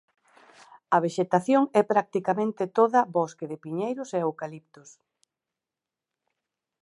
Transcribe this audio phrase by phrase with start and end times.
[0.95, 4.89] A vexetación é practicamente toda bosque de piñeiros e eucaliptos.